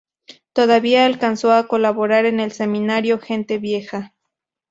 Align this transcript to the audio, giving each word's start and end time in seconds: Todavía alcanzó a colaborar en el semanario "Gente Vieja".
Todavía 0.53 1.05
alcanzó 1.05 1.51
a 1.53 1.67
colaborar 1.67 2.25
en 2.25 2.39
el 2.39 2.51
semanario 2.51 3.19
"Gente 3.19 3.59
Vieja". 3.59 4.15